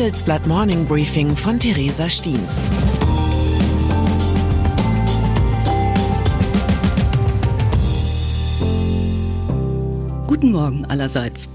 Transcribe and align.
Handelsblatt 0.00 0.46
Morning 0.46 0.86
Briefing 0.86 1.36
von 1.36 1.60
Theresa 1.60 2.08
Stiens. 2.08 2.70
Guten 10.26 10.52
Morgen 10.52 10.86
allerseits. 10.86 11.50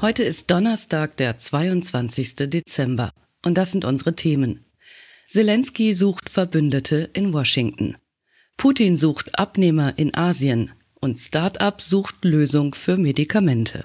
Heute 0.00 0.24
ist 0.24 0.50
Donnerstag, 0.50 1.16
der 1.18 1.38
22. 1.38 2.34
Dezember. 2.34 3.12
Und 3.44 3.56
das 3.56 3.70
sind 3.70 3.84
unsere 3.84 4.16
Themen. 4.16 4.64
Zelensky 5.28 5.94
sucht 5.94 6.30
Verbündete 6.30 7.10
in 7.12 7.32
Washington. 7.32 7.96
Putin 8.56 8.96
sucht 8.96 9.38
Abnehmer 9.38 9.96
in 9.96 10.12
Asien. 10.16 10.72
Und 11.00 11.16
Start-up 11.18 11.80
sucht 11.80 12.24
Lösung 12.24 12.74
für 12.74 12.96
Medikamente. 12.96 13.84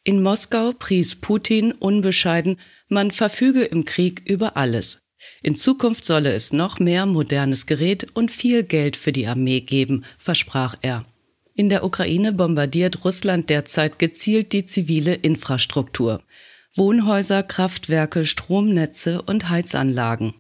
In 0.03 0.23
Moskau 0.23 0.73
pries 0.73 1.17
Putin 1.17 1.73
unbescheiden, 1.73 2.59
man 2.89 3.11
verfüge 3.11 3.65
im 3.65 3.85
Krieg 3.85 4.23
über 4.25 4.57
alles. 4.57 5.01
In 5.43 5.57
Zukunft 5.57 6.05
solle 6.05 6.33
es 6.33 6.53
noch 6.53 6.79
mehr 6.79 7.07
modernes 7.07 7.67
Gerät 7.67 8.07
und 8.15 8.31
viel 8.31 8.63
Geld 8.63 8.97
für 8.97 9.13
die 9.13 9.27
Armee 9.27 9.61
geben, 9.61 10.05
versprach 10.19 10.77
er. 10.83 11.05
In 11.55 11.69
der 11.69 11.85
Ukraine 11.85 12.33
bombardiert 12.33 13.05
Russland 13.05 13.49
derzeit 13.49 13.99
gezielt 13.99 14.53
die 14.53 14.67
zivile 14.67 15.15
Infrastruktur. 15.15 16.23
Wohnhäuser, 16.75 17.43
Kraftwerke, 17.43 18.27
Stromnetze 18.27 19.23
und 19.23 19.49
Heizanlagen. 19.49 20.35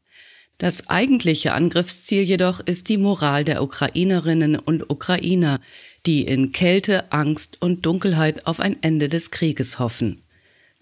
Das 0.58 0.88
eigentliche 0.88 1.52
Angriffsziel 1.52 2.22
jedoch 2.22 2.60
ist 2.60 2.88
die 2.88 2.98
Moral 2.98 3.44
der 3.44 3.62
Ukrainerinnen 3.62 4.56
und 4.56 4.90
Ukrainer, 4.90 5.60
die 6.04 6.22
in 6.22 6.52
Kälte, 6.52 7.12
Angst 7.12 7.58
und 7.60 7.84
Dunkelheit 7.84 8.46
auf 8.46 8.60
ein 8.60 8.82
Ende 8.82 9.08
des 9.08 9.30
Krieges 9.30 9.78
hoffen. 9.78 10.25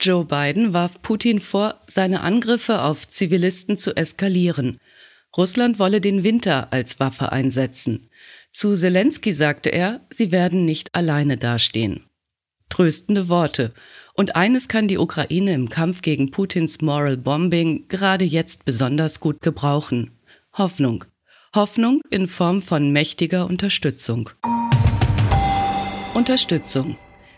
Joe 0.01 0.25
Biden 0.25 0.73
warf 0.73 1.01
Putin 1.03 1.41
vor, 1.41 1.81
seine 1.87 2.21
Angriffe 2.21 2.83
auf 2.83 3.09
Zivilisten 3.09 3.79
zu 3.79 3.97
eskalieren. 3.97 4.79
Russland 5.37 5.79
wolle 5.79 6.01
den 6.01 6.23
Winter 6.23 6.73
als 6.73 7.01
Waffe 7.01 7.33
einsetzen. 7.33 8.09
Zu 8.53 8.77
Zelensky 8.77 9.33
sagte 9.33 9.71
er, 9.71 10.01
sie 10.11 10.31
werden 10.31 10.65
nicht 10.65 10.95
alleine 10.95 11.37
dastehen. 11.37 12.05
Tröstende 12.69 13.29
Worte. 13.29 13.73
Und 14.15 14.37
eines 14.37 14.69
kann 14.69 14.89
die 14.89 14.99
Ukraine 14.99 15.55
im 15.55 15.69
Kampf 15.69 16.03
gegen 16.03 16.31
Putins 16.31 16.81
Moral 16.81 17.17
Bombing 17.17 17.89
gerade 17.89 18.25
jetzt 18.25 18.65
besonders 18.65 19.21
gut 19.21 19.43
gebrauchen. 19.43 20.13
Hoffnung. 20.53 21.05
Hoffnung 21.55 22.01
in 22.11 22.27
Form 22.27 22.63
von 22.63 22.93
mächtiger 22.93 23.47
Unterstützung. 23.47 24.31
Unterstützung. 26.15 26.97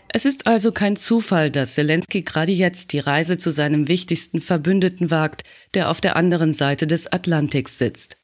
Es 0.09 0.25
ist 0.25 0.47
also 0.47 0.71
kein 0.71 0.95
Zufall, 0.95 1.51
dass 1.51 1.73
Zelensky 1.73 2.21
gerade 2.21 2.51
jetzt 2.51 2.93
die 2.93 2.99
Reise 2.99 3.37
zu 3.37 3.51
seinem 3.51 3.87
wichtigsten 3.87 4.39
Verbündeten 4.39 5.11
wagt, 5.11 5.43
der 5.73 5.89
auf 5.89 6.01
der 6.01 6.15
anderen 6.15 6.53
Seite 6.53 6.87
des 6.87 7.11
Atlantiks 7.11 7.77
sitzt. 7.77 8.17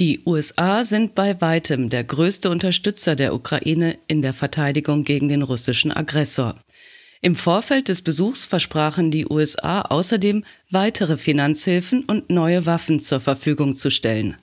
Die 0.00 0.22
USA 0.26 0.84
sind 0.84 1.14
bei 1.14 1.40
weitem 1.40 1.88
der 1.88 2.02
größte 2.02 2.50
Unterstützer 2.50 3.14
der 3.14 3.32
Ukraine 3.32 3.96
in 4.08 4.22
der 4.22 4.32
Verteidigung 4.32 5.04
gegen 5.04 5.28
den 5.28 5.42
russischen 5.42 5.92
Aggressor. 5.92 6.60
Im 7.20 7.36
Vorfeld 7.36 7.88
des 7.88 8.02
Besuchs 8.02 8.44
versprachen 8.44 9.12
die 9.12 9.26
USA 9.26 9.82
außerdem 9.82 10.44
weitere 10.70 11.16
Finanzhilfen 11.16 12.04
und 12.04 12.28
neue 12.28 12.66
Waffen 12.66 12.98
zur 12.98 13.20
Verfügung 13.20 13.76
zu 13.76 13.88
stellen. 13.90 14.36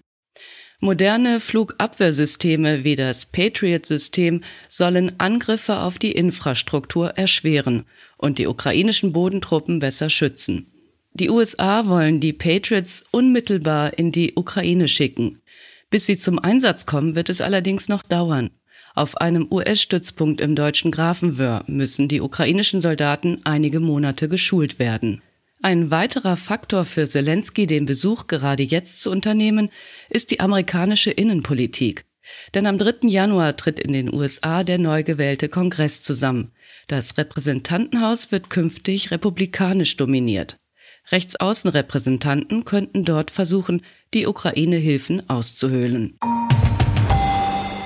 Moderne 0.83 1.39
Flugabwehrsysteme 1.39 2.83
wie 2.83 2.95
das 2.95 3.27
Patriot-System 3.27 4.41
sollen 4.67 5.11
Angriffe 5.19 5.77
auf 5.77 5.99
die 5.99 6.11
Infrastruktur 6.11 7.09
erschweren 7.11 7.85
und 8.17 8.39
die 8.39 8.47
ukrainischen 8.47 9.13
Bodentruppen 9.13 9.77
besser 9.77 10.09
schützen. 10.09 10.71
Die 11.13 11.29
USA 11.29 11.87
wollen 11.87 12.19
die 12.19 12.33
Patriots 12.33 13.03
unmittelbar 13.11 13.95
in 13.99 14.11
die 14.11 14.33
Ukraine 14.35 14.87
schicken. 14.87 15.37
Bis 15.91 16.07
sie 16.07 16.17
zum 16.17 16.39
Einsatz 16.39 16.87
kommen, 16.87 17.13
wird 17.13 17.29
es 17.29 17.41
allerdings 17.41 17.87
noch 17.87 18.01
dauern. 18.01 18.49
Auf 18.95 19.17
einem 19.17 19.47
US-Stützpunkt 19.51 20.41
im 20.41 20.55
deutschen 20.55 20.89
Grafenwöhr 20.89 21.63
müssen 21.67 22.07
die 22.07 22.21
ukrainischen 22.21 22.81
Soldaten 22.81 23.39
einige 23.43 23.79
Monate 23.79 24.27
geschult 24.27 24.79
werden. 24.79 25.21
Ein 25.63 25.91
weiterer 25.91 26.37
Faktor 26.37 26.85
für 26.85 27.07
Zelensky, 27.07 27.67
den 27.67 27.85
Besuch 27.85 28.25
gerade 28.25 28.63
jetzt 28.63 28.99
zu 29.01 29.11
unternehmen, 29.11 29.69
ist 30.09 30.31
die 30.31 30.39
amerikanische 30.39 31.11
Innenpolitik. 31.11 32.05
Denn 32.55 32.65
am 32.65 32.79
3. 32.79 33.07
Januar 33.07 33.55
tritt 33.55 33.79
in 33.79 33.93
den 33.93 34.11
USA 34.11 34.63
der 34.63 34.79
neu 34.79 35.03
gewählte 35.03 35.49
Kongress 35.49 36.01
zusammen. 36.01 36.51
Das 36.87 37.15
Repräsentantenhaus 37.15 38.31
wird 38.31 38.49
künftig 38.49 39.11
republikanisch 39.11 39.97
dominiert. 39.97 40.57
Rechtsaußenrepräsentanten 41.11 42.65
könnten 42.65 43.05
dort 43.05 43.29
versuchen, 43.29 43.83
die 44.15 44.25
Ukraine-Hilfen 44.25 45.29
auszuhöhlen. 45.29 46.17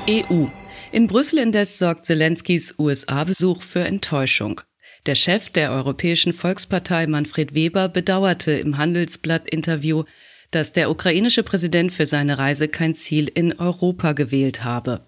EU. 0.10 0.46
In 0.94 1.08
Brüssel 1.08 1.40
indes 1.40 1.78
sorgt 1.78 2.06
Zelenskys 2.06 2.76
USA-Besuch 2.78 3.62
für 3.62 3.82
Enttäuschung. 3.82 4.62
Der 5.06 5.14
Chef 5.14 5.50
der 5.50 5.72
Europäischen 5.72 6.34
Volkspartei 6.34 7.06
Manfred 7.06 7.54
Weber 7.54 7.90
bedauerte 7.90 8.54
im 8.54 8.80
Handelsblatt-Interview, 8.80 10.04
dass 10.50 10.72
der 10.72 10.90
ukrainische 10.90 11.44
Präsident 11.44 11.94
für 11.94 12.08
seine 12.08 12.40
Reise 12.40 12.68
kein 12.68 12.96
Ziel 12.96 13.30
in 13.32 13.60
Europa 13.60 14.14
gewählt 14.14 14.64
habe. 14.64 15.06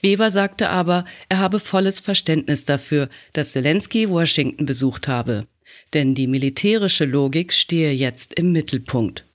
Weber 0.00 0.30
sagte 0.30 0.70
aber, 0.70 1.04
er 1.28 1.38
habe 1.38 1.60
volles 1.60 2.00
Verständnis 2.00 2.64
dafür, 2.64 3.10
dass 3.34 3.52
Zelensky 3.52 4.08
Washington 4.08 4.64
besucht 4.64 5.06
habe. 5.06 5.46
Denn 5.92 6.14
die 6.14 6.28
militärische 6.28 7.04
Logik 7.04 7.52
stehe 7.52 7.92
jetzt 7.92 8.32
im 8.34 8.52
Mittelpunkt. 8.52 9.26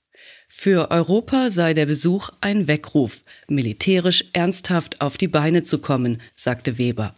Für 0.48 0.90
Europa 0.90 1.50
sei 1.50 1.74
der 1.74 1.86
Besuch 1.86 2.30
ein 2.40 2.66
Weckruf, 2.66 3.22
militärisch 3.48 4.24
ernsthaft 4.32 5.00
auf 5.00 5.16
die 5.16 5.28
Beine 5.28 5.62
zu 5.62 5.78
kommen, 5.78 6.20
sagte 6.34 6.78
Weber. 6.78 7.14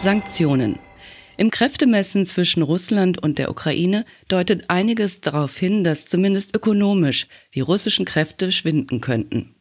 Sanktionen. 0.00 0.78
Im 1.38 1.50
Kräftemessen 1.50 2.24
zwischen 2.24 2.62
Russland 2.62 3.22
und 3.22 3.38
der 3.38 3.50
Ukraine 3.50 4.04
deutet 4.28 4.70
einiges 4.70 5.20
darauf 5.20 5.56
hin, 5.56 5.84
dass 5.84 6.06
zumindest 6.06 6.54
ökonomisch 6.56 7.26
die 7.54 7.60
russischen 7.60 8.06
Kräfte 8.06 8.52
schwinden 8.52 9.00
könnten. 9.00 9.54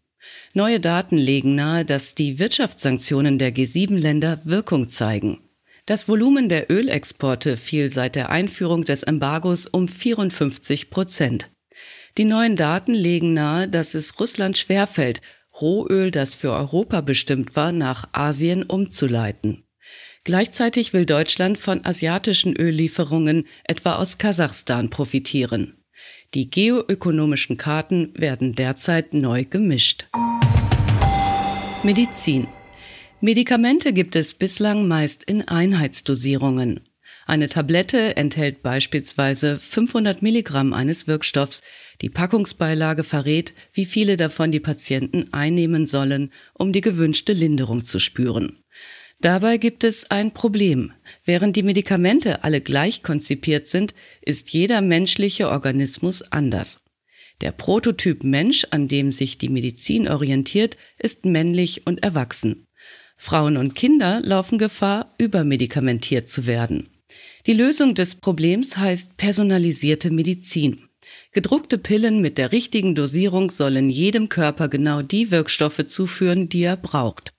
Neue 0.54 0.80
Daten 0.80 1.18
legen 1.18 1.56
nahe, 1.56 1.84
dass 1.84 2.16
die 2.16 2.40
Wirtschaftssanktionen 2.40 3.38
der 3.38 3.54
G7-Länder 3.54 4.42
Wirkung 4.46 4.88
zeigen. 4.90 5.40
Das 5.86 6.08
Volumen 6.08 6.50
der 6.50 6.72
Ölexporte 6.72 7.58
fiel 7.58 7.90
seit 7.90 8.16
der 8.16 8.30
Einführung 8.30 8.86
des 8.86 9.04
Embargos 9.04 9.68
um 9.68 9.88
54 9.88 10.90
Prozent. 10.90 11.52
Die 12.18 12.26
neuen 12.26 12.56
Daten 12.56 12.94
legen 12.94 13.34
nahe, 13.34 13.68
dass 13.68 13.94
es 13.94 14.20
Russland 14.20 14.58
schwerfällt, 14.58 15.22
Rohöl, 15.62 16.10
das 16.10 16.36
für 16.36 16.54
Europa 16.54 17.02
bestimmt 17.02 17.56
war, 17.56 17.72
nach 17.72 18.10
Asien 18.14 18.64
umzuleiten. 18.64 19.65
Gleichzeitig 20.26 20.92
will 20.92 21.06
Deutschland 21.06 21.60
von 21.60 21.86
asiatischen 21.86 22.60
Öllieferungen 22.60 23.46
etwa 23.64 23.98
aus 23.98 24.18
Kasachstan 24.18 24.90
profitieren. 24.90 25.78
Die 26.34 26.50
geoökonomischen 26.50 27.58
Karten 27.58 28.12
werden 28.16 28.56
derzeit 28.56 29.14
neu 29.14 29.46
gemischt. 29.46 30.08
Medizin. 31.84 32.48
Medikamente 33.22 33.94
gibt 33.94 34.16
es 34.16 34.34
bislang 34.34 34.88
meist 34.88 35.24
in 35.24 35.48
Einheitsdosierungen. 35.48 36.80
Eine 37.28 37.48
Tablette 37.48 38.18
enthält 38.18 38.64
beispielsweise 38.64 39.58
500 39.58 40.24
Milligramm 40.24 40.74
eines 40.74 41.06
Wirkstoffs. 41.06 41.62
Die 42.02 42.10
Packungsbeilage 42.10 43.04
verrät, 43.04 43.54
wie 43.74 43.86
viele 43.86 44.18
davon 44.18 44.52
die 44.52 44.60
Patienten 44.60 45.32
einnehmen 45.34 45.86
sollen, 45.86 46.32
um 46.56 46.74
die 46.74 46.82
gewünschte 46.82 47.34
Linderung 47.34 47.86
zu 47.86 48.00
spüren. 48.00 48.64
Dabei 49.22 49.58
gibt 49.58 49.84
es 49.84 50.12
ein 50.12 50.34
Problem. 50.34 50.92
Während 51.24 51.56
die 51.56 51.64
Medikamente 51.64 52.44
alle 52.44 52.62
gleich 52.62 53.02
konzipiert 53.02 53.68
sind, 53.68 53.94
ist 54.22 54.52
jeder 54.52 54.82
menschliche 54.82 55.50
Organismus 55.50 56.22
anders. 56.22 56.80
Der 57.42 57.52
Prototyp 57.52 58.24
Mensch, 58.24 58.66
an 58.72 58.88
dem 58.88 59.12
sich 59.12 59.38
die 59.38 59.50
Medizin 59.50 60.08
orientiert, 60.08 60.78
ist 60.98 61.26
männlich 61.26 61.86
und 61.86 62.04
erwachsen. 62.04 62.68
Frauen 63.18 63.58
und 63.58 63.76
Kinder 63.76 64.22
laufen 64.22 64.58
Gefahr, 64.58 65.14
übermedikamentiert 65.18 66.30
zu 66.30 66.46
werden. 66.48 66.90
Die 67.46 67.54
Lösung 67.54 67.94
des 67.94 68.16
Problems 68.16 68.78
heißt 68.78 69.18
personalisierte 69.18 70.12
Medizin. 70.12 70.90
Gedruckte 71.32 71.78
Pillen 71.78 72.22
mit 72.22 72.38
der 72.38 72.52
richtigen 72.52 72.96
Dosierung 72.96 73.50
sollen 73.52 73.90
jedem 73.90 74.30
Körper 74.30 74.70
genau 74.70 75.02
die 75.02 75.32
Wirkstoffe 75.32 75.86
zuführen, 75.88 76.50
die 76.50 76.64
er 76.64 76.78
braucht. 76.78 77.35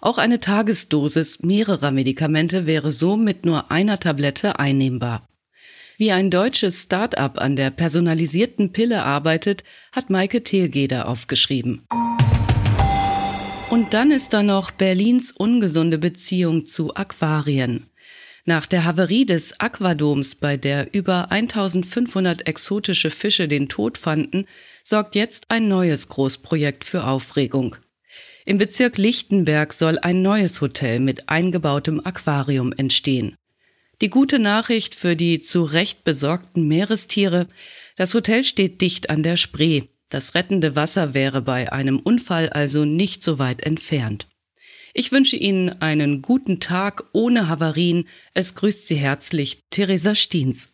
Auch 0.00 0.18
eine 0.18 0.40
Tagesdosis 0.40 1.40
mehrerer 1.40 1.90
Medikamente 1.90 2.66
wäre 2.66 2.90
so 2.90 3.16
mit 3.16 3.44
nur 3.44 3.70
einer 3.70 3.98
Tablette 3.98 4.58
einnehmbar. 4.58 5.26
Wie 5.98 6.12
ein 6.12 6.30
deutsches 6.30 6.84
Start-up 6.84 7.38
an 7.38 7.56
der 7.56 7.70
personalisierten 7.70 8.72
Pille 8.72 9.02
arbeitet, 9.02 9.64
hat 9.92 10.08
Maike 10.08 10.42
Thielgeder 10.42 11.06
aufgeschrieben. 11.06 11.82
Und 13.68 13.92
dann 13.92 14.10
ist 14.10 14.32
da 14.32 14.42
noch 14.42 14.70
Berlins 14.70 15.30
ungesunde 15.30 15.98
Beziehung 15.98 16.64
zu 16.64 16.94
Aquarien. 16.94 17.86
Nach 18.46 18.64
der 18.64 18.86
Havarie 18.86 19.26
des 19.26 19.60
Aquadoms, 19.60 20.34
bei 20.34 20.56
der 20.56 20.94
über 20.94 21.30
1500 21.30 22.48
exotische 22.48 23.10
Fische 23.10 23.46
den 23.46 23.68
Tod 23.68 23.98
fanden, 23.98 24.46
sorgt 24.82 25.14
jetzt 25.14 25.50
ein 25.50 25.68
neues 25.68 26.08
Großprojekt 26.08 26.84
für 26.84 27.06
Aufregung. 27.06 27.76
Im 28.46 28.58
Bezirk 28.58 28.96
Lichtenberg 28.96 29.72
soll 29.72 29.98
ein 29.98 30.22
neues 30.22 30.60
Hotel 30.60 31.00
mit 31.00 31.28
eingebautem 31.28 32.00
Aquarium 32.04 32.72
entstehen. 32.72 33.36
Die 34.00 34.08
gute 34.08 34.38
Nachricht 34.38 34.94
für 34.94 35.14
die 35.14 35.40
zu 35.40 35.62
Recht 35.62 36.04
besorgten 36.04 36.66
Meerestiere, 36.66 37.48
das 37.96 38.14
Hotel 38.14 38.44
steht 38.44 38.80
dicht 38.80 39.10
an 39.10 39.22
der 39.22 39.36
Spree. 39.36 39.82
Das 40.08 40.34
rettende 40.34 40.74
Wasser 40.74 41.12
wäre 41.12 41.42
bei 41.42 41.70
einem 41.70 41.98
Unfall 41.98 42.48
also 42.48 42.86
nicht 42.86 43.22
so 43.22 43.38
weit 43.38 43.62
entfernt. 43.62 44.26
Ich 44.94 45.12
wünsche 45.12 45.36
Ihnen 45.36 45.80
einen 45.82 46.22
guten 46.22 46.58
Tag 46.58 47.04
ohne 47.12 47.48
Havarien. 47.48 48.08
Es 48.34 48.54
grüßt 48.54 48.88
Sie 48.88 48.96
herzlich 48.96 49.64
Theresa 49.70 50.14
Stiens. 50.14 50.70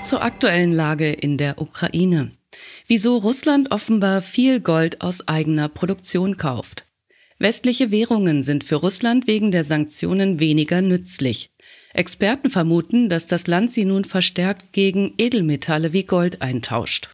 Zur 0.00 0.22
aktuellen 0.22 0.72
Lage 0.72 1.12
in 1.12 1.36
der 1.36 1.60
Ukraine. 1.60 2.30
Wieso 2.86 3.16
Russland 3.16 3.70
offenbar 3.70 4.22
viel 4.22 4.60
Gold 4.60 5.00
aus 5.00 5.26
eigener 5.28 5.68
Produktion 5.68 6.36
kauft. 6.36 6.86
Westliche 7.38 7.90
Währungen 7.90 8.42
sind 8.42 8.64
für 8.64 8.76
Russland 8.76 9.26
wegen 9.26 9.50
der 9.50 9.64
Sanktionen 9.64 10.38
weniger 10.38 10.82
nützlich. 10.82 11.50
Experten 11.92 12.50
vermuten, 12.50 13.08
dass 13.08 13.26
das 13.26 13.46
Land 13.46 13.72
sie 13.72 13.84
nun 13.84 14.04
verstärkt 14.04 14.72
gegen 14.72 15.14
Edelmetalle 15.18 15.92
wie 15.92 16.04
Gold 16.04 16.42
eintauscht. 16.42 17.10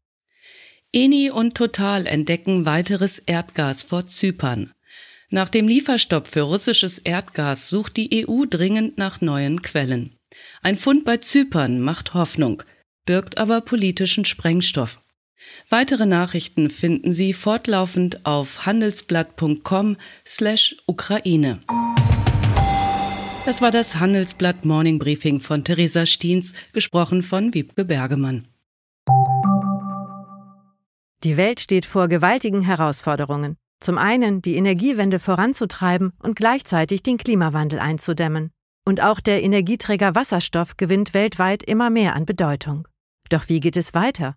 Eni 0.93 1.31
und 1.31 1.55
Total 1.55 2.07
entdecken 2.07 2.65
weiteres 2.65 3.21
Erdgas 3.21 3.83
vor 3.83 4.07
Zypern. 4.07 4.73
Nach 5.31 5.49
dem 5.49 5.69
Lieferstopp 5.69 6.27
für 6.27 6.43
russisches 6.43 6.99
Erdgas 6.99 7.69
sucht 7.69 7.97
die 7.97 8.27
EU 8.27 8.45
dringend 8.51 8.99
nach 8.99 9.21
neuen 9.21 9.63
Quellen. 9.63 10.17
Ein 10.63 10.77
Fund 10.77 11.05
bei 11.05 11.19
Zypern 11.19 11.81
macht 11.81 12.15
Hoffnung, 12.15 12.65
birgt 13.07 13.39
aber 13.39 13.61
politischen 13.61 14.25
Sprengstoff. 14.25 15.01
Weitere 15.69 16.07
Nachrichten 16.07 16.71
finden 16.71 17.13
Sie 17.13 17.33
fortlaufend 17.33 18.27
auf 18.27 18.67
handelsblatt.com 18.67 19.97
slash 20.27 20.77
Ukraine. 20.87 21.61
Das 23.47 23.63
war 23.63 23.71
das 23.71 23.97
Handelsblatt 23.97 24.65
Morning 24.65 24.99
Briefing 24.99 25.41
von 25.41 25.65
Theresa 25.65 26.07
Stiens, 26.07 26.53
gesprochen 26.73 27.23
von 27.23 27.55
Wiebke 27.55 27.85
Bergemann. 27.85 28.47
Die 31.25 31.37
Welt 31.37 31.61
steht 31.61 31.87
vor 31.87 32.09
gewaltigen 32.09 32.63
Herausforderungen. 32.63 33.57
Zum 33.81 33.99
einen 33.99 34.43
die 34.43 34.57
Energiewende 34.57 35.19
voranzutreiben 35.19 36.13
und 36.23 36.37
gleichzeitig 36.37 37.03
den 37.03 37.17
Klimawandel 37.17 37.79
einzudämmen. 37.79 38.51
Und 38.87 39.03
auch 39.03 39.21
der 39.21 39.43
Energieträger 39.43 40.15
Wasserstoff 40.15 40.77
gewinnt 40.77 41.15
weltweit 41.15 41.63
immer 41.63 41.91
mehr 41.91 42.15
an 42.15 42.27
Bedeutung. 42.27 42.87
Doch 43.31 43.49
wie 43.49 43.61
geht 43.61 43.77
es 43.77 43.95
weiter? 43.95 44.37